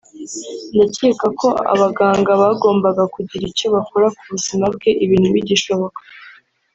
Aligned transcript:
ndakeka 0.75 1.27
ko 1.39 1.47
abaganga 1.73 2.31
bagombaga 2.41 3.03
kugira 3.15 3.43
icyo 3.51 3.67
bakora 3.75 4.07
ku 4.15 4.23
buzima 4.31 4.65
bwe 4.75 4.89
ibintu 5.05 5.27
bigishoboka 5.35 5.99